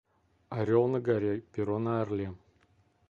[0.57, 2.33] Орел на горе, перо на орле.